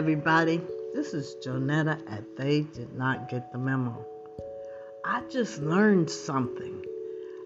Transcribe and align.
everybody. 0.00 0.58
This 0.94 1.12
is 1.12 1.36
Jonetta 1.44 2.00
at 2.10 2.24
They 2.34 2.62
Did 2.62 2.94
Not 2.94 3.28
Get 3.28 3.52
the 3.52 3.58
Memo. 3.58 4.02
I 5.04 5.20
just 5.28 5.60
learned 5.60 6.08
something. 6.08 6.82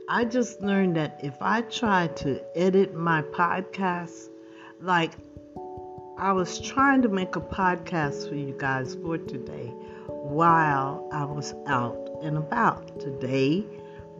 I 0.09 0.25
just 0.25 0.61
learned 0.61 0.95
that 0.95 1.19
if 1.25 1.35
I 1.41 1.63
try 1.63 2.07
to 2.23 2.41
edit 2.57 2.95
my 2.95 3.23
podcast, 3.23 4.29
like 4.81 5.15
I 6.17 6.31
was 6.31 6.61
trying 6.61 7.03
to 7.03 7.09
make 7.09 7.35
a 7.35 7.41
podcast 7.41 8.29
for 8.29 8.37
you 8.37 8.55
guys 8.57 8.95
for 9.03 9.19
today 9.19 9.73
while 10.07 11.09
I 11.13 11.25
was 11.25 11.55
out 11.67 12.09
and 12.23 12.39
about. 12.39 13.01
Today 13.01 13.65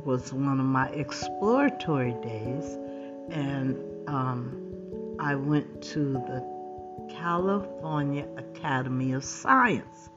was 0.05 0.33
one 0.33 0.59
of 0.59 0.67
my 0.67 0.89
exploratory 0.89 2.15
days, 2.15 2.79
and 3.31 3.79
um, 4.09 5.17
I 5.21 5.37
went 5.37 5.81
to 5.93 6.15
the 6.15 6.54
California 7.11 8.27
Academy 8.37 9.13
of 9.13 9.25
Science. 9.25 10.11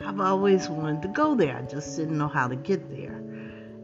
I've 0.00 0.20
always 0.20 0.68
wanted 0.68 1.02
to 1.02 1.08
go 1.08 1.34
there, 1.34 1.56
I 1.56 1.62
just 1.62 1.96
didn't 1.96 2.18
know 2.18 2.28
how 2.28 2.48
to 2.48 2.56
get 2.56 2.90
there. 2.90 3.22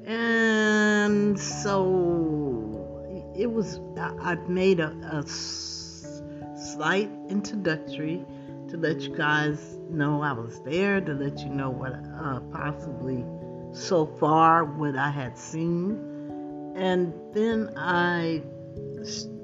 And 0.05 1.38
so 1.38 3.33
it 3.37 3.51
was, 3.51 3.80
I've 3.97 4.48
made 4.48 4.80
a, 4.80 4.91
a 5.11 5.27
slight 5.27 7.11
introductory 7.28 8.25
to 8.69 8.77
let 8.77 9.00
you 9.00 9.16
guys 9.16 9.78
know 9.89 10.23
I 10.23 10.33
was 10.33 10.61
there, 10.61 11.00
to 11.00 11.12
let 11.14 11.41
you 11.41 11.48
know 11.48 11.70
what 11.70 11.92
uh, 11.92 12.41
possibly 12.53 13.25
so 13.73 14.06
far 14.06 14.64
what 14.64 14.97
I 14.97 15.11
had 15.11 15.39
seen. 15.39 16.73
And 16.77 17.12
then 17.33 17.73
I 17.77 18.42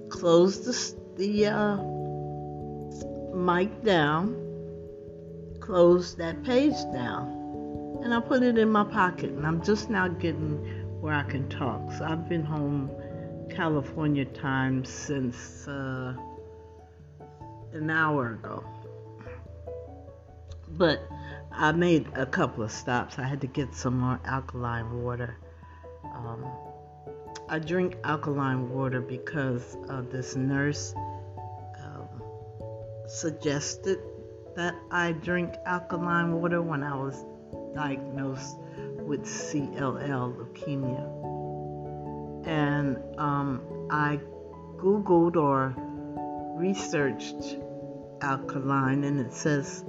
closed 0.08 0.64
the, 0.64 0.94
the 1.16 1.46
uh, 1.46 1.76
mic 3.34 3.82
down, 3.84 4.34
close 5.60 6.14
that 6.16 6.42
page 6.44 6.76
down, 6.92 8.00
and 8.02 8.14
I 8.14 8.20
put 8.20 8.42
it 8.42 8.58
in 8.58 8.70
my 8.70 8.84
pocket. 8.84 9.30
And 9.30 9.46
I'm 9.46 9.62
just 9.62 9.90
now 9.90 10.08
getting 10.08 10.56
where 11.00 11.14
I 11.14 11.22
can 11.24 11.48
talk. 11.48 11.92
So 11.98 12.04
I've 12.04 12.28
been 12.28 12.44
home 12.44 12.90
California 13.50 14.24
time 14.24 14.84
since 14.84 15.66
uh, 15.68 16.14
an 17.72 17.90
hour 17.90 18.32
ago. 18.32 18.64
But 20.70 21.00
I 21.50 21.72
made 21.72 22.06
a 22.14 22.26
couple 22.26 22.62
of 22.64 22.70
stops. 22.70 23.18
I 23.18 23.24
had 23.24 23.40
to 23.40 23.46
get 23.46 23.74
some 23.74 23.98
more 23.98 24.20
alkaline 24.24 25.02
water. 25.02 25.36
Um, 26.04 26.44
I 27.48 27.58
drink 27.58 27.96
alkaline 28.04 28.70
water 28.70 29.00
because 29.00 29.76
of 29.88 30.10
this 30.10 30.36
nurse 30.36 30.94
suggested 33.08 33.98
that 34.54 34.74
I 34.90 35.12
drink 35.12 35.54
alkaline 35.66 36.32
water 36.32 36.60
when 36.60 36.82
I 36.82 36.94
was 36.94 37.24
diagnosed 37.74 38.56
with 39.06 39.24
CLL 39.24 40.36
leukemia. 40.36 41.06
And 42.46 42.98
um, 43.18 43.62
I 43.90 44.20
Googled 44.76 45.36
or 45.36 45.74
researched 46.56 47.56
alkaline, 48.20 49.04
and 49.04 49.20
it 49.20 49.32
says 49.32 49.84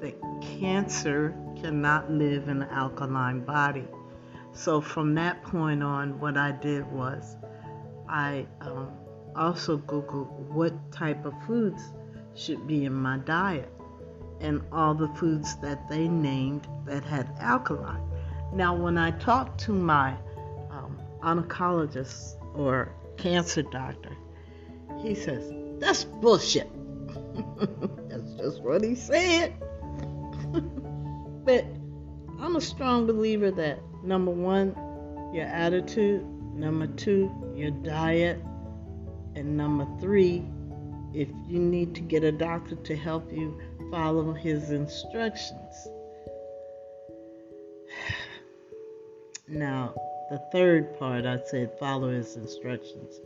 that 0.00 0.14
cancer 0.40 1.34
cannot 1.60 2.10
live 2.10 2.48
in 2.48 2.62
an 2.62 2.68
alkaline 2.70 3.44
body. 3.44 3.86
So 4.52 4.80
from 4.80 5.14
that 5.14 5.42
point 5.42 5.82
on, 5.82 6.20
what 6.20 6.36
I 6.36 6.52
did 6.52 6.90
was 6.92 7.36
I 8.08 8.46
um, 8.60 8.90
also 9.34 9.78
Googled 9.78 10.28
what 10.48 10.92
type 10.92 11.24
of 11.24 11.32
foods 11.46 11.82
should 12.34 12.66
be 12.66 12.84
in 12.84 12.94
my 12.94 13.18
diet 13.18 13.70
and 14.40 14.60
all 14.72 14.94
the 14.94 15.08
foods 15.08 15.56
that 15.56 15.88
they 15.88 16.08
named 16.08 16.66
that 16.84 17.04
had 17.04 17.30
alkaline. 17.40 18.02
Now, 18.52 18.74
when 18.74 18.98
I 18.98 19.12
talked 19.12 19.60
to 19.62 19.72
my 19.72 20.14
um, 20.70 20.98
oncologist 21.22 22.36
or 22.54 22.92
cancer 23.16 23.62
doctor, 23.62 24.16
he 25.00 25.14
says, 25.14 25.52
That's 25.78 26.04
bullshit. 26.04 26.68
That's 28.08 28.34
just 28.34 28.62
what 28.62 28.84
he 28.84 28.94
said. 28.94 29.54
but 31.44 31.64
I'm 32.40 32.56
a 32.56 32.60
strong 32.60 33.06
believer 33.06 33.50
that 33.52 33.78
number 34.02 34.32
one, 34.32 34.74
your 35.32 35.46
attitude, 35.46 36.26
number 36.54 36.88
two, 36.88 37.30
your 37.54 37.70
diet, 37.70 38.42
and 39.34 39.56
number 39.56 39.86
three, 40.00 40.44
if 41.14 41.28
you 41.48 41.58
need 41.58 41.94
to 41.94 42.00
get 42.00 42.24
a 42.24 42.32
doctor 42.32 42.76
to 42.76 42.96
help 42.96 43.30
you 43.32 43.60
follow 43.90 44.32
his 44.32 44.70
instructions. 44.70 45.88
Now, 49.48 49.92
the 50.30 50.38
third 50.50 50.98
part 50.98 51.26
I 51.26 51.38
said 51.44 51.78
follow 51.78 52.10
his 52.10 52.36
instructions. 52.36 53.20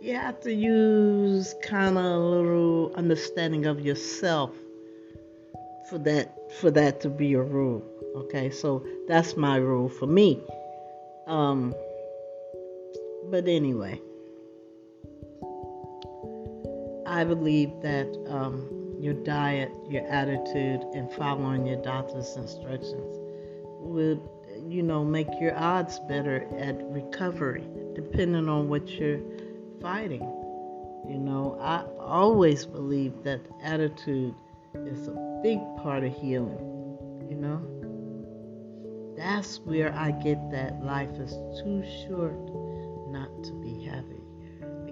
You 0.00 0.14
have 0.14 0.38
to 0.42 0.52
use 0.52 1.54
kind 1.64 1.98
of 1.98 2.04
a 2.04 2.18
little 2.18 2.94
understanding 2.94 3.66
of 3.66 3.80
yourself 3.80 4.52
for 5.90 5.98
that 5.98 6.52
for 6.60 6.70
that 6.70 7.00
to 7.00 7.08
be 7.08 7.32
a 7.32 7.42
rule. 7.42 7.82
Okay, 8.14 8.50
so 8.50 8.86
that's 9.08 9.36
my 9.36 9.56
rule 9.56 9.88
for 9.88 10.06
me. 10.06 10.40
Um, 11.26 11.74
but 13.28 13.48
anyway. 13.48 14.00
I 17.16 17.24
believe 17.24 17.70
that 17.80 18.14
um, 18.28 18.68
your 19.00 19.14
diet, 19.14 19.72
your 19.88 20.06
attitude, 20.06 20.82
and 20.92 21.10
following 21.12 21.66
your 21.66 21.80
doctor's 21.80 22.36
instructions 22.36 23.16
will, 23.80 24.20
you 24.68 24.82
know, 24.82 25.02
make 25.02 25.28
your 25.40 25.56
odds 25.56 25.98
better 26.00 26.46
at 26.58 26.76
recovery, 26.90 27.64
depending 27.94 28.50
on 28.50 28.68
what 28.68 28.86
you're 28.88 29.22
fighting. 29.80 30.20
You 31.08 31.16
know, 31.18 31.56
I 31.58 31.86
always 31.98 32.66
believe 32.66 33.22
that 33.22 33.40
attitude 33.62 34.34
is 34.74 35.08
a 35.08 35.40
big 35.42 35.58
part 35.78 36.04
of 36.04 36.12
healing. 36.12 36.58
You 37.30 37.36
know, 37.36 39.14
that's 39.16 39.58
where 39.60 39.90
I 39.94 40.10
get 40.10 40.50
that 40.50 40.84
life 40.84 41.12
is 41.12 41.32
too 41.62 41.82
short 42.06 42.36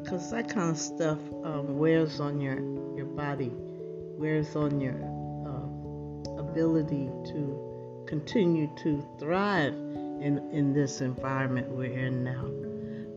because 0.04 0.30
that 0.30 0.48
kind 0.48 0.70
of 0.70 0.78
stuff 0.78 1.18
um, 1.44 1.78
wears 1.78 2.20
on 2.20 2.40
your 2.40 2.60
your 2.94 3.06
body, 3.06 3.50
wears 4.18 4.54
on 4.54 4.80
your 4.80 4.94
uh, 5.46 6.38
ability 6.38 7.10
to 7.24 8.04
continue 8.06 8.68
to 8.82 9.02
thrive 9.18 9.72
in 9.72 10.46
in 10.52 10.74
this 10.74 11.00
environment 11.00 11.68
we're 11.70 11.98
in 11.98 12.22
now. 12.22 12.44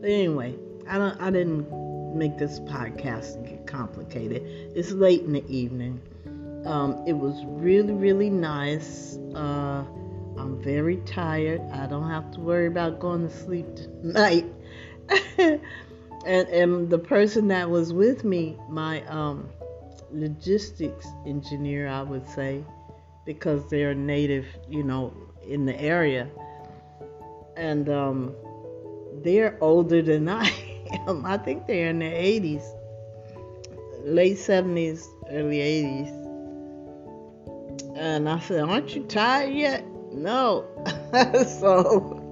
But 0.00 0.10
anyway, 0.10 0.56
I 0.88 0.98
don't 0.98 1.20
I 1.20 1.30
didn't 1.30 2.16
make 2.16 2.38
this 2.38 2.58
podcast 2.60 3.46
get 3.46 3.66
complicated. 3.66 4.42
It's 4.74 4.90
late 4.92 5.22
in 5.22 5.32
the 5.34 5.46
evening. 5.46 6.00
Um, 6.64 7.04
it 7.06 7.12
was 7.12 7.44
really 7.44 7.92
really 7.92 8.30
nice. 8.30 9.18
Uh, 9.34 9.84
I'm 10.38 10.62
very 10.62 10.96
tired. 10.98 11.60
I 11.72 11.86
don't 11.86 12.08
have 12.08 12.30
to 12.32 12.40
worry 12.40 12.66
about 12.66 12.98
going 12.98 13.28
to 13.28 13.36
sleep 13.36 13.66
tonight. 13.76 14.46
and 16.28 16.46
and 16.48 16.90
the 16.90 16.98
person 16.98 17.48
that 17.48 17.70
was 17.70 17.92
with 17.92 18.22
me, 18.22 18.58
my 18.68 19.02
um, 19.06 19.48
logistics 20.12 21.06
engineer, 21.26 21.88
I 21.88 22.02
would 22.02 22.28
say, 22.28 22.62
because 23.24 23.68
they're 23.70 23.94
native, 23.94 24.44
you 24.68 24.82
know, 24.82 25.14
in 25.46 25.64
the 25.64 25.80
area, 25.80 26.28
and 27.56 27.88
um, 27.88 28.34
they're 29.24 29.56
older 29.62 30.02
than 30.02 30.28
I 30.28 30.52
am. 31.08 31.24
I 31.24 31.38
think 31.38 31.66
they're 31.66 31.88
in 31.88 31.98
their 31.98 32.12
80s, 32.12 32.62
late 34.04 34.36
70s, 34.36 35.06
early 35.30 35.58
80s. 35.58 36.14
And 37.96 38.28
I 38.28 38.38
said, 38.40 38.60
"Aren't 38.60 38.94
you 38.94 39.04
tired 39.04 39.54
yet?" 39.54 39.82
No. 40.12 40.66
so, 41.58 42.22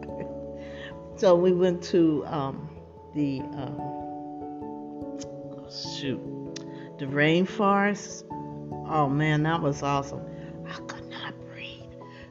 so 1.17 1.35
we 1.35 1.53
went 1.53 1.83
to. 1.85 2.27
Um, 2.27 2.76
the 3.17 3.41
um, 3.41 3.81
shoot 5.71 6.21
the 6.99 7.07
rainforest. 7.07 8.25
Oh 8.89 9.09
man, 9.09 9.43
that 9.45 9.61
was 9.61 9.83
awesome. 9.83 10.21
I 10.69 10.75
could 10.87 11.09
not 11.11 11.35
breathe. 11.47 11.91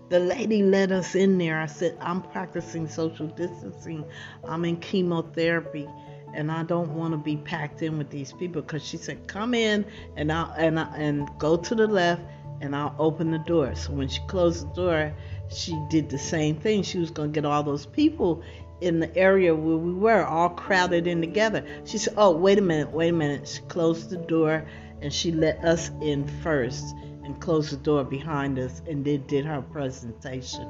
The 0.10 0.20
lady 0.20 0.62
let 0.64 0.92
us 0.92 1.16
in 1.16 1.38
there. 1.38 1.60
I 1.60 1.66
said, 1.66 1.98
I'm 2.00 2.22
practicing 2.22 2.88
social 2.88 3.28
distancing. 3.28 4.06
I'm 4.48 4.64
in 4.64 4.78
chemotherapy 4.78 5.88
and 6.36 6.52
I 6.52 6.64
don't 6.64 6.94
want 6.94 7.14
to 7.14 7.18
be 7.18 7.38
packed 7.38 7.82
in 7.82 7.98
with 7.98 8.10
these 8.10 8.32
people 8.34 8.62
because 8.62 8.86
she 8.86 8.98
said, 8.98 9.28
"Come 9.28 9.54
in 9.54 9.86
and 10.16 10.32
I'll 10.32 10.54
and 10.58 10.80
I, 10.80 10.96
and 10.98 11.28
go 11.40 11.58
to 11.58 11.76
the 11.76 11.88
left 11.88 12.22
and 12.62 12.76
I'll 12.76 12.96
open 13.00 13.32
the 13.32 13.40
door." 13.40 13.74
So 13.76 13.94
when 13.94 14.08
she 14.08 14.22
closed 14.28 14.70
the 14.70 14.74
door, 14.74 15.14
she 15.50 15.80
did 15.90 16.10
the 16.10 16.18
same 16.20 16.58
thing. 16.58 16.84
She 16.84 17.00
was 17.00 17.10
gonna 17.10 17.30
get 17.30 17.46
all 17.46 17.64
those 17.64 17.86
people 17.86 18.44
in 18.82 19.00
the 19.00 19.16
area 19.16 19.56
where 19.56 19.78
we 19.78 19.94
were, 19.94 20.26
all 20.26 20.50
crowded 20.50 21.08
in 21.08 21.22
together. 21.22 21.66
She 21.86 21.98
said, 21.98 22.14
Oh, 22.18 22.36
wait 22.36 22.58
a 22.58 22.62
minute, 22.62 22.92
wait 22.92 23.10
a 23.10 23.14
minute. 23.14 23.48
She 23.48 23.62
closed 23.64 24.10
the 24.10 24.18
door 24.18 24.66
and 25.02 25.14
she 25.14 25.32
let 25.32 25.64
us 25.64 25.92
in 26.02 26.28
first 26.42 26.84
and 27.24 27.40
closed 27.40 27.72
the 27.72 27.78
door 27.78 28.04
behind 28.04 28.60
us 28.60 28.82
and 28.88 29.04
then 29.04 29.26
did 29.28 29.46
her 29.46 29.62
presentation. 29.62 30.68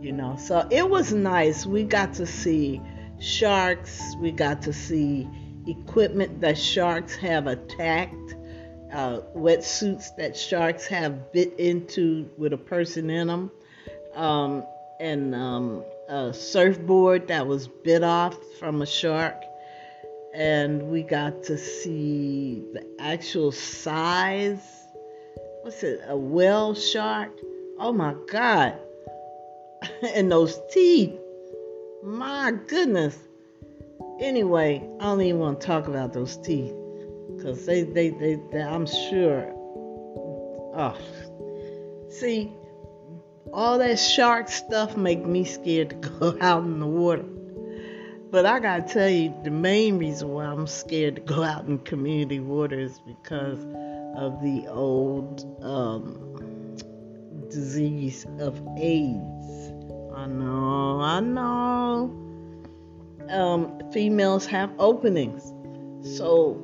You 0.00 0.12
know, 0.12 0.36
so 0.36 0.66
it 0.70 0.88
was 0.88 1.12
nice. 1.12 1.66
We 1.66 1.84
got 1.84 2.14
to 2.14 2.26
see 2.26 2.80
sharks, 3.18 4.14
we 4.18 4.32
got 4.32 4.62
to 4.62 4.72
see 4.72 5.28
equipment 5.66 6.40
that 6.40 6.56
sharks 6.56 7.14
have 7.16 7.46
attacked, 7.46 8.34
uh, 8.92 9.20
wetsuits 9.36 10.16
that 10.16 10.36
sharks 10.36 10.86
have 10.86 11.32
bit 11.32 11.58
into 11.58 12.30
with 12.38 12.52
a 12.52 12.58
person 12.58 13.10
in 13.10 13.26
them, 13.26 13.50
um, 14.14 14.64
and 14.98 15.34
um, 15.34 15.84
a 16.10 16.34
surfboard 16.34 17.28
that 17.28 17.46
was 17.46 17.68
bit 17.68 18.02
off 18.02 18.36
from 18.58 18.82
a 18.82 18.86
shark. 18.86 19.36
And 20.34 20.90
we 20.90 21.02
got 21.02 21.44
to 21.44 21.56
see 21.56 22.64
the 22.72 22.84
actual 22.98 23.52
size. 23.52 24.60
What's 25.62 25.82
it? 25.82 26.00
A 26.08 26.16
whale 26.16 26.74
shark? 26.74 27.30
Oh 27.78 27.92
my 27.92 28.14
God. 28.30 28.76
and 30.14 30.30
those 30.30 30.60
teeth. 30.72 31.16
My 32.02 32.52
goodness. 32.66 33.16
Anyway, 34.20 34.86
I 35.00 35.04
don't 35.04 35.20
even 35.20 35.40
want 35.40 35.60
to 35.60 35.66
talk 35.66 35.86
about 35.86 36.12
those 36.12 36.36
teeth 36.38 36.74
because 37.36 37.64
they, 37.66 37.82
they, 37.82 38.10
they, 38.10 38.38
they, 38.50 38.62
I'm 38.62 38.86
sure. 38.86 39.52
Oh, 40.74 40.96
see, 42.10 42.52
all 43.52 43.78
that 43.78 43.98
shark 43.98 44.48
stuff 44.48 44.96
make 44.96 45.24
me 45.24 45.44
scared 45.44 45.90
to 45.90 45.96
go 45.96 46.38
out 46.40 46.64
in 46.64 46.80
the 46.80 46.86
water. 46.86 47.24
But 48.30 48.46
I 48.46 48.60
gotta 48.60 48.82
tell 48.82 49.08
you, 49.08 49.34
the 49.42 49.50
main 49.50 49.98
reason 49.98 50.28
why 50.28 50.44
I'm 50.44 50.66
scared 50.66 51.16
to 51.16 51.22
go 51.22 51.42
out 51.42 51.66
in 51.66 51.78
community 51.78 52.40
water 52.40 52.78
is 52.78 53.00
because 53.00 53.58
of 54.16 54.40
the 54.42 54.66
old 54.68 55.44
um, 55.62 56.76
disease 57.48 58.26
of 58.38 58.60
AIDS. 58.78 59.72
I 60.14 60.26
know, 60.26 61.00
I 61.00 61.20
know. 61.20 62.16
Um, 63.30 63.80
females 63.92 64.44
have 64.46 64.70
openings, 64.78 65.52
so 66.16 66.60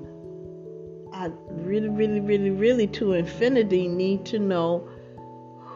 I 1.13 1.31
really, 1.51 1.89
really, 1.89 2.21
really, 2.21 2.51
really, 2.51 2.87
to 2.89 3.13
infinity, 3.13 3.89
need 3.89 4.25
to 4.27 4.39
know 4.39 4.89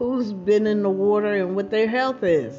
who's 0.01 0.33
been 0.33 0.67
in 0.67 0.83
the 0.83 0.89
water 0.89 1.35
and 1.35 1.55
what 1.55 1.71
their 1.71 1.87
health 1.87 2.23
is. 2.23 2.55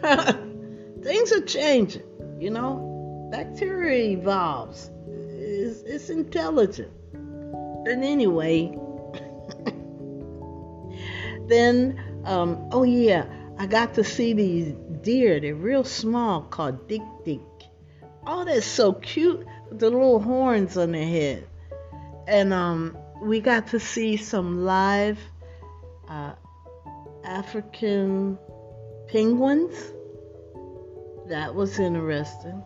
Things 1.02 1.32
are 1.32 1.40
changing, 1.40 2.04
you 2.38 2.50
know. 2.50 3.28
Bacteria 3.32 4.16
evolves. 4.16 4.88
It's, 5.08 5.82
it's 5.82 6.08
intelligent. 6.08 6.92
And 7.14 8.04
anyway, 8.04 8.78
then, 11.48 12.00
um, 12.24 12.68
oh 12.70 12.84
yeah, 12.84 13.26
I 13.58 13.66
got 13.66 13.94
to 13.94 14.04
see 14.04 14.32
these 14.32 14.72
deer. 15.00 15.40
They're 15.40 15.56
real 15.56 15.82
small, 15.82 16.42
called 16.42 16.86
dik 16.86 17.02
dik. 17.24 17.40
Oh, 18.24 18.44
they're 18.44 18.62
so 18.62 18.92
cute 18.92 19.44
the 19.72 19.90
little 19.90 20.20
horns 20.20 20.76
on 20.76 20.92
their 20.92 21.04
head. 21.04 21.48
And 22.28 22.52
um, 22.52 22.96
we 23.20 23.40
got 23.40 23.66
to 23.68 23.80
see 23.80 24.16
some 24.16 24.64
live 24.64 25.18
uh, 26.08 26.34
African 27.32 28.38
penguins. 29.08 29.74
That 31.28 31.54
was 31.54 31.78
interesting. 31.78 32.62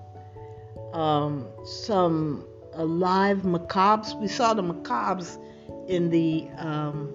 Um, 0.92 1.46
some 1.64 2.44
alive 2.72 3.38
macabres. 3.42 4.20
We 4.20 4.26
saw 4.26 4.54
the 4.54 4.62
macabres 4.62 5.38
in 5.88 6.10
the 6.10 6.48
um, 6.56 7.12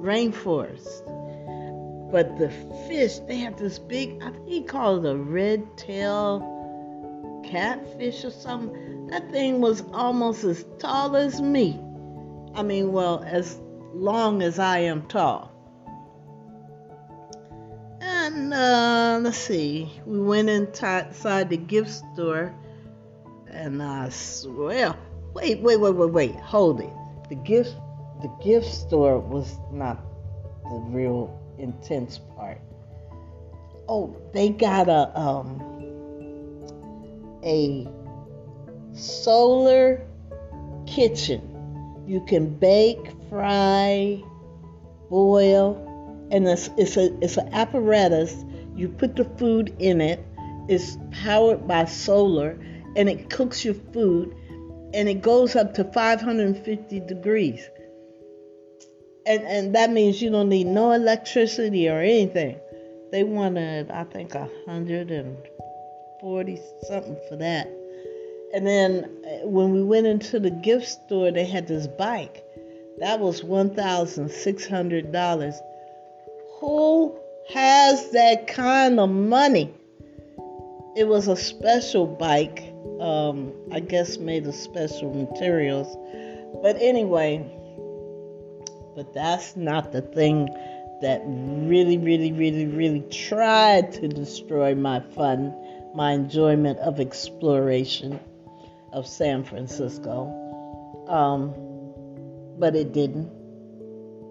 rainforest. 0.00 1.02
But 2.10 2.38
the 2.38 2.50
fish, 2.88 3.20
they 3.28 3.36
have 3.36 3.56
this 3.56 3.78
big, 3.78 4.20
I 4.20 4.30
think 4.30 4.48
he 4.48 4.62
called 4.62 5.06
it 5.06 5.10
a 5.10 5.16
red 5.16 5.76
tail 5.76 6.50
catfish 7.44 8.24
or 8.24 8.30
something. 8.30 9.06
That 9.08 9.30
thing 9.30 9.60
was 9.60 9.84
almost 9.92 10.42
as 10.42 10.64
tall 10.80 11.14
as 11.14 11.40
me. 11.40 11.80
I 12.56 12.64
mean, 12.64 12.90
well, 12.90 13.22
as 13.24 13.60
long 13.92 14.42
as 14.42 14.58
I 14.58 14.78
am 14.78 15.02
tall. 15.06 15.53
And 18.34 18.52
uh, 18.52 19.20
let's 19.22 19.38
see, 19.38 19.92
we 20.04 20.18
went 20.18 20.50
inside 20.50 21.50
the 21.50 21.56
gift 21.56 21.92
store, 21.92 22.52
and 23.48 23.80
I 23.80 24.08
swear, 24.08 24.96
wait, 25.32 25.60
wait, 25.60 25.76
wait, 25.76 25.94
wait, 25.94 26.10
wait, 26.10 26.34
hold 26.40 26.80
it. 26.80 26.90
The 27.28 27.36
gift, 27.36 27.76
the 28.22 28.30
gift 28.42 28.66
store 28.66 29.20
was 29.20 29.56
not 29.70 30.02
the 30.64 30.82
real 30.88 31.40
intense 31.58 32.18
part. 32.36 32.60
Oh, 33.88 34.16
they 34.32 34.48
got 34.48 34.88
a 34.88 35.16
um 35.16 35.62
a 37.44 37.86
solar 38.94 40.04
kitchen. 40.86 42.02
You 42.04 42.20
can 42.26 42.48
bake, 42.48 43.12
fry, 43.28 44.24
boil, 45.08 45.83
and 46.30 46.48
it's, 46.48 46.70
it's, 46.76 46.96
a, 46.96 47.12
it's 47.22 47.36
an 47.36 47.52
apparatus. 47.52 48.44
You 48.74 48.88
put 48.88 49.16
the 49.16 49.24
food 49.24 49.74
in 49.78 50.00
it, 50.00 50.24
it's 50.68 50.96
powered 51.22 51.68
by 51.68 51.84
solar, 51.84 52.58
and 52.96 53.08
it 53.08 53.30
cooks 53.30 53.64
your 53.64 53.74
food, 53.74 54.34
and 54.92 55.08
it 55.08 55.22
goes 55.22 55.54
up 55.56 55.74
to 55.74 55.84
550 55.84 57.00
degrees. 57.00 57.68
And, 59.26 59.42
and 59.42 59.74
that 59.74 59.90
means 59.90 60.22
you 60.22 60.30
don't 60.30 60.48
need 60.48 60.66
no 60.66 60.92
electricity 60.92 61.88
or 61.88 62.00
anything. 62.00 62.60
They 63.10 63.24
wanted, 63.24 63.90
I 63.90 64.04
think, 64.04 64.34
140 64.34 66.60
something 66.86 67.18
for 67.28 67.36
that. 67.36 67.66
And 68.54 68.66
then 68.66 69.10
uh, 69.24 69.48
when 69.48 69.72
we 69.72 69.82
went 69.82 70.06
into 70.06 70.38
the 70.38 70.50
gift 70.50 70.88
store, 70.88 71.32
they 71.32 71.44
had 71.44 71.66
this 71.66 71.86
bike. 71.86 72.44
That 72.98 73.18
was 73.18 73.42
$1,600 73.42 75.60
who 76.66 77.14
has 77.50 78.10
that 78.12 78.46
kind 78.46 78.98
of 78.98 79.10
money? 79.10 79.74
It 80.96 81.06
was 81.06 81.28
a 81.28 81.36
special 81.36 82.06
bike, 82.06 82.72
um, 83.00 83.52
I 83.70 83.80
guess 83.80 84.16
made 84.16 84.46
of 84.46 84.54
special 84.54 85.12
materials. 85.12 85.94
But 86.62 86.80
anyway, 86.80 87.44
but 88.96 89.12
that's 89.12 89.56
not 89.56 89.92
the 89.92 90.00
thing 90.00 90.48
that 91.02 91.20
really, 91.26 91.98
really, 91.98 92.32
really, 92.32 92.66
really 92.66 93.04
tried 93.10 93.92
to 93.92 94.08
destroy 94.08 94.74
my 94.74 95.00
fun, 95.00 95.54
my 95.94 96.12
enjoyment 96.12 96.78
of 96.78 96.98
exploration 96.98 98.18
of 98.92 99.06
San 99.06 99.44
Francisco. 99.44 100.30
Um, 101.08 101.52
but 102.58 102.74
it 102.74 102.92
didn't. 102.94 103.33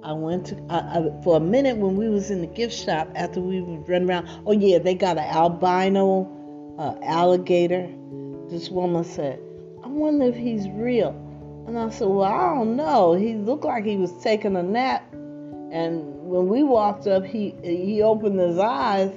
I 0.03 0.11
went 0.11 0.47
to 0.47 0.57
I, 0.69 0.99
I, 0.99 1.21
for 1.23 1.37
a 1.37 1.39
minute 1.39 1.77
when 1.77 1.95
we 1.95 2.09
was 2.09 2.29
in 2.29 2.41
the 2.41 2.47
gift 2.47 2.73
shop 2.73 3.07
after 3.15 3.39
we 3.39 3.61
would 3.61 3.87
run 3.87 4.09
around. 4.09 4.27
Oh 4.45 4.51
yeah, 4.51 4.77
they 4.79 4.95
got 4.95 5.17
an 5.17 5.23
albino 5.23 6.75
uh, 6.77 6.95
alligator. 7.03 7.87
This 8.49 8.69
woman 8.69 9.05
said, 9.05 9.39
"I 9.81 9.87
wonder 9.87 10.25
if 10.25 10.35
he's 10.35 10.67
real." 10.69 11.11
And 11.67 11.79
I 11.79 11.89
said, 11.89 12.09
"Well, 12.09 12.23
I 12.23 12.53
don't 12.53 12.75
know. 12.75 13.13
He 13.13 13.35
looked 13.35 13.63
like 13.63 13.85
he 13.85 13.95
was 13.95 14.11
taking 14.21 14.57
a 14.57 14.63
nap." 14.63 15.09
And 15.13 16.27
when 16.27 16.49
we 16.49 16.63
walked 16.63 17.07
up, 17.07 17.23
he 17.23 17.55
he 17.63 18.01
opened 18.01 18.37
his 18.37 18.59
eyes. 18.59 19.13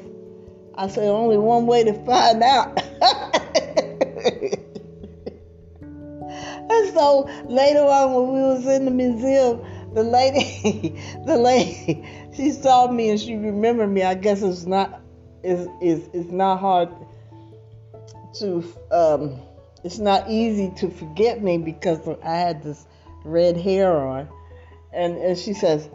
I 0.76 0.86
said, 0.86 1.08
"Only 1.08 1.36
one 1.36 1.66
way 1.66 1.82
to 1.82 1.94
find 2.04 2.44
out." 2.44 2.80
and 5.80 6.94
so 6.94 7.28
later 7.48 7.80
on, 7.80 8.14
when 8.14 8.32
we 8.34 8.40
was 8.40 8.64
in 8.68 8.84
the 8.84 8.92
museum 8.92 9.60
the 9.96 10.02
lady, 10.02 10.90
the 11.26 11.38
lady, 11.38 12.04
she 12.36 12.52
saw 12.52 12.86
me 12.86 13.08
and 13.08 13.18
she 13.18 13.34
remembered 13.34 13.88
me. 13.88 14.02
I 14.02 14.14
guess 14.14 14.42
it's 14.42 14.66
not, 14.66 15.00
it's, 15.42 15.68
it's, 15.80 16.06
it's 16.12 16.30
not 16.30 16.60
hard 16.60 16.90
to, 18.34 18.62
um, 18.92 19.40
it's 19.84 19.98
not 19.98 20.28
easy 20.28 20.70
to 20.76 20.90
forget 20.90 21.42
me 21.42 21.56
because 21.56 22.06
I 22.22 22.36
had 22.36 22.62
this 22.62 22.86
red 23.24 23.56
hair 23.56 23.96
on. 23.96 24.28
And, 24.92 25.16
and 25.16 25.38
she 25.38 25.54
says, 25.54 25.88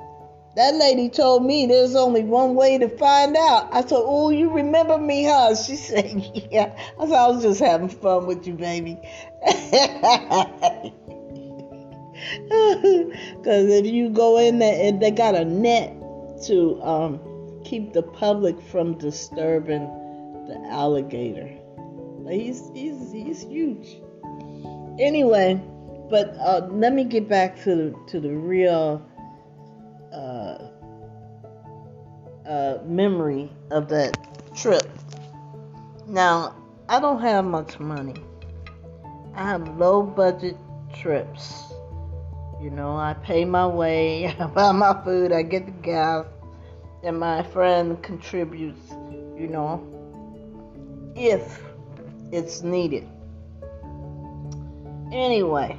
that 0.55 0.75
lady 0.75 1.07
told 1.07 1.45
me 1.45 1.67
there's 1.67 1.95
only 1.95 2.23
one 2.23 2.55
way 2.55 2.79
to 2.79 2.89
find 2.89 3.37
out. 3.37 3.69
I 3.71 3.81
said, 3.81 4.01
Oh, 4.01 4.31
you 4.31 4.51
remember 4.51 4.97
me, 4.97 5.25
huh? 5.25 5.55
She 5.67 5.75
said, 5.75 6.47
Yeah. 6.51 6.75
I 6.99 7.05
said, 7.05 7.15
I 7.15 7.27
was 7.27 7.43
just 7.43 7.59
having 7.59 7.87
fun 7.87 8.25
with 8.25 8.47
you, 8.47 8.55
baby. 8.55 8.99
Because 12.49 13.69
if 13.69 13.85
you 13.85 14.09
go 14.09 14.37
in 14.37 14.59
there, 14.59 14.91
they 14.91 15.11
got 15.11 15.35
a 15.35 15.45
net 15.45 15.95
to 16.45 16.81
um, 16.81 17.19
keep 17.63 17.93
the 17.93 18.03
public 18.03 18.59
from 18.61 18.97
disturbing 18.97 19.83
the 20.47 20.67
alligator. 20.69 21.49
He's 22.29 22.69
he's 22.73 23.11
he's 23.11 23.43
huge. 23.43 23.97
Anyway, 24.99 25.59
but 26.09 26.35
uh, 26.37 26.67
let 26.69 26.93
me 26.93 27.03
get 27.03 27.27
back 27.27 27.55
to 27.63 27.75
the, 27.75 27.95
to 28.09 28.19
the 28.19 28.29
real 28.29 29.01
uh, 30.13 30.67
uh, 32.47 32.79
memory 32.85 33.49
of 33.71 33.87
that 33.89 34.17
trip. 34.55 34.87
Now, 36.07 36.55
I 36.89 36.99
don't 36.99 37.21
have 37.21 37.45
much 37.45 37.79
money. 37.79 38.15
I 39.33 39.43
have 39.43 39.77
low 39.77 40.03
budget 40.03 40.57
trips. 40.93 41.71
You 42.61 42.69
know, 42.69 42.95
I 42.95 43.15
pay 43.15 43.43
my 43.43 43.65
way, 43.65 44.27
I 44.39 44.45
buy 44.45 44.71
my 44.71 44.93
food, 45.03 45.31
I 45.31 45.41
get 45.41 45.65
the 45.65 45.71
gas, 45.71 46.27
and 47.03 47.19
my 47.19 47.41
friend 47.41 48.01
contributes, 48.03 48.91
you 49.35 49.47
know, 49.47 49.81
if 51.15 51.63
it's 52.31 52.61
needed. 52.61 53.07
Anyway, 55.11 55.75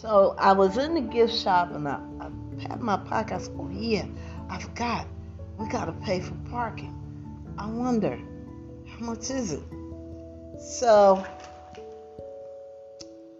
so 0.00 0.36
I 0.38 0.52
was 0.52 0.76
in 0.76 0.94
the 0.94 1.00
gift 1.00 1.34
shop 1.34 1.72
and 1.74 1.88
I, 1.88 1.98
I 2.20 2.68
had 2.68 2.80
my 2.80 2.98
pocket. 2.98 3.34
I 3.34 3.38
said, 3.38 3.56
oh, 3.58 3.70
yeah, 3.72 4.04
I 4.50 4.58
forgot. 4.60 5.06
We 5.58 5.66
got 5.68 5.86
to 5.86 5.92
pay 5.92 6.20
for 6.20 6.34
parking. 6.50 6.94
I 7.56 7.66
wonder, 7.66 8.18
how 8.86 9.06
much 9.06 9.30
is 9.30 9.52
it? 9.52 9.62
So 10.60 11.24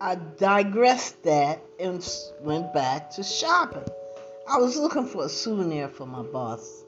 I 0.02 0.16
digressed 0.16 1.22
that 1.22 1.62
and 1.78 2.04
went 2.40 2.74
back 2.74 3.10
to 3.12 3.22
shopping. 3.22 3.84
I 4.48 4.58
was 4.58 4.76
looking 4.76 5.06
for 5.06 5.26
a 5.26 5.28
souvenir 5.28 5.86
for 5.86 6.06
my 6.06 6.22
boss. 6.22 6.82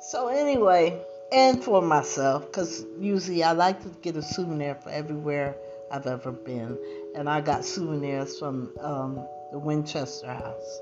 So, 0.00 0.28
anyway, 0.28 0.98
and 1.32 1.62
for 1.62 1.82
myself, 1.82 2.46
because 2.46 2.86
usually 2.98 3.44
I 3.44 3.52
like 3.52 3.82
to 3.82 3.90
get 4.00 4.16
a 4.16 4.22
souvenir 4.22 4.74
for 4.74 4.88
everywhere 4.88 5.54
I've 5.90 6.06
ever 6.06 6.32
been. 6.32 6.78
And 7.14 7.28
I 7.28 7.42
got 7.42 7.62
souvenirs 7.62 8.38
from 8.38 8.72
um, 8.80 9.16
the 9.52 9.58
Winchester 9.58 10.32
House. 10.32 10.80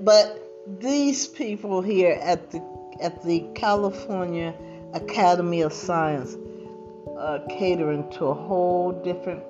But 0.00 0.38
these 0.80 1.26
people 1.26 1.80
here 1.80 2.18
at 2.20 2.50
the 2.50 2.62
at 3.00 3.22
the 3.22 3.46
California 3.54 4.54
Academy 4.92 5.62
of 5.62 5.72
Science 5.72 6.36
uh, 7.16 7.38
catering 7.48 8.10
to 8.12 8.26
a 8.26 8.34
whole 8.34 8.92
different 8.92 9.42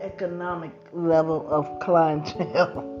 economic 0.00 0.72
level 0.92 1.46
of 1.48 1.80
clientele. 1.80 2.94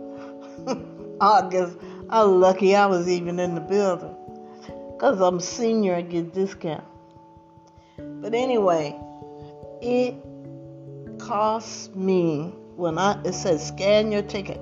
August, 1.20 1.76
I'm 2.10 2.40
lucky 2.40 2.74
I 2.74 2.86
was 2.86 3.08
even 3.08 3.38
in 3.38 3.54
the 3.54 3.60
building 3.60 4.16
because 4.92 5.20
I'm 5.20 5.40
senior, 5.40 5.94
I 5.94 6.02
get 6.02 6.32
discount. 6.32 6.84
But 7.96 8.34
anyway, 8.34 8.98
it 9.80 10.14
cost 11.18 11.94
me 11.94 12.54
when 12.76 12.98
I 12.98 13.20
it 13.24 13.34
says 13.34 13.66
scan 13.66 14.12
your 14.12 14.22
ticket. 14.22 14.60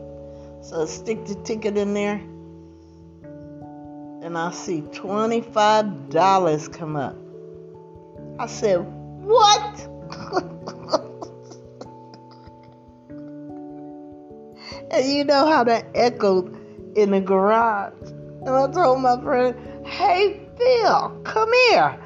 So 0.62 0.82
I 0.82 0.86
stick 0.86 1.26
the 1.26 1.34
ticket 1.36 1.76
in 1.76 1.94
there 1.94 2.20
and 4.22 4.36
I 4.36 4.50
see 4.50 4.82
$25 4.82 6.72
come 6.72 6.96
up. 6.96 7.16
I 8.38 8.46
said, 8.46 8.78
What? 9.22 9.88
and 14.96 15.12
you 15.12 15.24
know 15.24 15.46
how 15.46 15.64
that 15.64 15.86
echoed 15.94 16.56
in 16.96 17.10
the 17.10 17.20
garage. 17.20 17.92
And 18.02 18.48
I 18.48 18.70
told 18.70 19.00
my 19.00 19.20
friend, 19.22 19.54
Hey, 19.86 20.48
Phil, 20.56 21.20
come 21.24 21.52
here. 21.68 22.00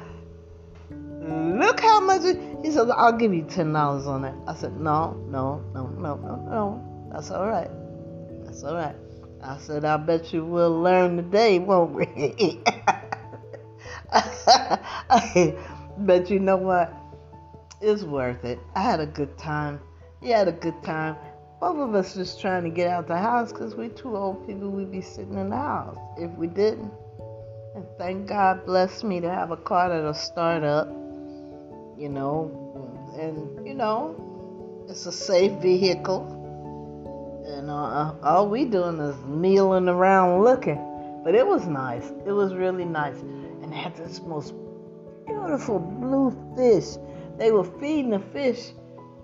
Look 0.91 1.79
how 1.79 1.99
much. 2.01 2.23
He 2.63 2.71
said, 2.71 2.89
I'll 2.89 3.13
give 3.13 3.33
you 3.33 3.43
$10 3.43 4.07
on 4.07 4.25
it. 4.25 4.35
I 4.47 4.55
said, 4.55 4.79
No, 4.79 5.13
no, 5.29 5.63
no, 5.73 5.87
no, 5.87 6.15
no, 6.15 6.35
no. 6.49 7.09
That's 7.11 7.31
all 7.31 7.47
right. 7.47 7.69
That's 8.45 8.63
all 8.63 8.75
right. 8.75 8.95
I 9.43 9.57
said, 9.57 9.85
I 9.85 9.97
bet 9.97 10.33
you 10.33 10.45
we'll 10.45 10.81
learn 10.81 11.17
today, 11.17 11.57
won't 11.59 11.93
we? 11.93 12.05
but 15.97 16.29
you 16.29 16.39
know 16.39 16.57
what? 16.57 16.93
It's 17.81 18.03
worth 18.03 18.45
it. 18.45 18.59
I 18.75 18.81
had 18.81 18.99
a 18.99 19.07
good 19.07 19.37
time. 19.37 19.79
You 20.21 20.33
had 20.33 20.47
a 20.47 20.51
good 20.51 20.83
time. 20.83 21.15
Both 21.61 21.77
of 21.77 21.93
us 21.93 22.15
just 22.15 22.41
trying 22.41 22.63
to 22.63 22.71
get 22.71 22.87
out 22.87 23.07
the 23.07 23.15
house 23.15 23.51
because 23.51 23.75
we 23.75 23.89
two 23.89 24.17
old 24.17 24.47
people. 24.47 24.71
We'd 24.71 24.91
be 24.91 25.01
sitting 25.01 25.37
in 25.37 25.51
the 25.51 25.57
house 25.57 25.95
if 26.17 26.31
we 26.31 26.47
didn't. 26.47 26.91
And 27.75 27.85
thank 27.99 28.27
God 28.27 28.65
blessed 28.65 29.03
me 29.03 29.21
to 29.21 29.29
have 29.29 29.51
a 29.51 29.57
car 29.57 29.89
that'll 29.89 30.15
start 30.15 30.63
up, 30.63 30.87
you 31.99 32.09
know, 32.09 33.13
and 33.15 33.67
you 33.67 33.75
know, 33.75 34.87
it's 34.89 35.05
a 35.05 35.11
safe 35.11 35.51
vehicle. 35.61 36.39
And 37.45 37.69
uh, 37.69 38.15
all 38.23 38.49
we 38.49 38.65
doing 38.65 38.97
is 38.99 39.15
kneeling 39.27 39.87
around 39.87 40.43
looking. 40.43 40.81
But 41.23 41.35
it 41.35 41.45
was 41.45 41.67
nice. 41.67 42.09
It 42.25 42.31
was 42.31 42.55
really 42.55 42.85
nice. 42.85 43.19
And 43.61 43.71
had 43.71 43.95
this 43.95 44.19
most 44.21 44.55
beautiful 45.27 45.77
blue 45.77 46.31
fish. 46.57 46.97
They 47.37 47.51
were 47.51 47.63
feeding 47.63 48.09
the 48.09 48.19
fish. 48.19 48.71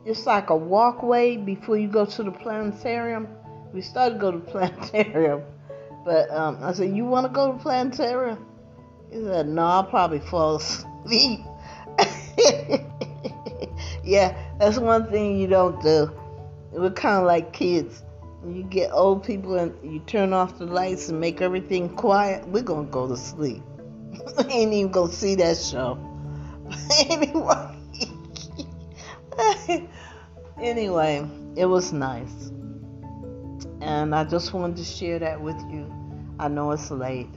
It's 0.08 0.26
like 0.26 0.50
a 0.50 0.56
walkway 0.56 1.38
before 1.38 1.78
you 1.78 1.88
go 1.88 2.06
to 2.06 2.24
the 2.24 2.32
planetarium. 2.32 3.28
We 3.74 3.82
started 3.82 4.16
to 4.16 4.20
go 4.22 4.32
to 4.32 4.40
planetarium 4.52 5.44
but 6.08 6.32
um, 6.32 6.58
I 6.62 6.72
said, 6.72 6.96
You 6.96 7.04
want 7.06 7.28
to 7.28 7.34
go 7.34 7.52
to 7.52 7.60
Planetarium? 7.60 8.46
He 9.12 9.22
said, 9.22 9.50
No, 9.50 9.66
I'll 9.66 9.84
probably 9.84 10.20
fall 10.20 10.56
asleep. 10.56 11.42
yeah, 14.06 14.34
that's 14.58 14.78
one 14.78 15.12
thing 15.12 15.38
you 15.38 15.48
don't 15.48 15.82
do. 15.82 16.10
We're 16.72 16.92
kind 16.92 17.18
of 17.18 17.26
like 17.26 17.52
kids. 17.52 18.04
You 18.48 18.64
get 18.64 18.92
old 18.94 19.26
people 19.26 19.56
and 19.56 19.76
you 19.84 20.00
turn 20.00 20.32
off 20.32 20.58
the 20.60 20.66
lights 20.66 21.10
and 21.10 21.20
make 21.20 21.42
everything 21.42 21.90
quiet, 21.90 22.48
we're 22.48 22.64
to 22.86 22.92
go 22.92 23.10
to 23.10 23.18
sleep. 23.18 23.62
ain't 24.50 24.72
even 24.72 24.94
to 25.10 25.14
see 25.14 25.36
that 25.36 25.58
show. 25.58 26.00
anyway, 27.10 27.76
anyway, 30.62 31.28
it 31.56 31.66
was 31.66 31.94
nice. 31.94 32.52
And 33.82 34.14
I 34.16 34.24
just 34.24 34.54
wanted 34.54 34.78
to 34.78 34.84
share 34.84 35.20
that 35.20 35.42
with 35.42 35.60
you. 35.70 35.94
I 36.40 36.48
know 36.48 36.72
it's 36.72 36.92
late. 36.92 37.30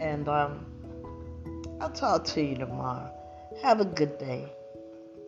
And 0.00 0.28
um, 0.28 0.66
I'll 1.80 1.90
talk 1.90 2.24
to 2.24 2.42
you 2.42 2.56
tomorrow. 2.56 3.10
Have 3.62 3.80
a 3.80 3.84
good 3.84 4.18
day. 4.18 4.52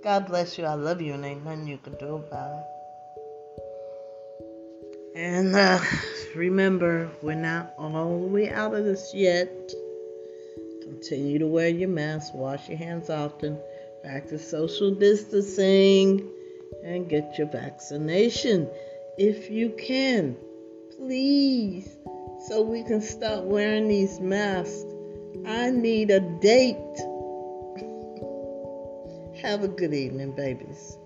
God 0.02 0.26
bless 0.26 0.58
you. 0.58 0.64
I 0.64 0.74
love 0.74 1.00
you, 1.00 1.14
and 1.14 1.24
ain't 1.24 1.44
nothing 1.44 1.66
you 1.66 1.78
can 1.78 1.94
do 1.94 2.16
about 2.16 2.58
it. 2.58 2.64
And 5.16 5.54
uh, 5.54 5.80
remember, 6.34 7.08
we're 7.22 7.34
not 7.34 7.72
all 7.78 8.20
the 8.20 8.26
way 8.26 8.50
out 8.50 8.74
of 8.74 8.84
this 8.84 9.12
yet. 9.14 9.48
Continue 10.82 11.38
to 11.38 11.46
wear 11.46 11.68
your 11.68 11.88
mask, 11.88 12.34
wash 12.34 12.68
your 12.68 12.78
hands 12.78 13.08
often, 13.08 13.58
practice 14.04 14.48
social 14.48 14.94
distancing, 14.94 16.30
and 16.84 17.08
get 17.08 17.38
your 17.38 17.48
vaccination 17.48 18.68
if 19.16 19.50
you 19.50 19.70
can. 19.70 20.36
Please 20.98 21.96
so 22.46 22.60
we 22.60 22.82
can 22.82 23.00
stop 23.00 23.44
wearing 23.44 23.88
these 23.88 24.20
masks. 24.20 24.84
I 25.46 25.70
need 25.70 26.10
a 26.10 26.20
date. 26.20 26.76
Have 29.42 29.64
a 29.64 29.68
good 29.68 29.94
evening, 29.94 30.32
babies. 30.32 30.98